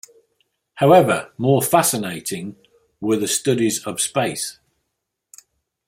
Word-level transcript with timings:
However, 0.73 1.31
more 1.37 1.61
fascinating 1.61 2.55
were 2.99 3.17
the 3.17 3.27
studies 3.27 3.85
of 3.85 4.01
space. 4.01 4.57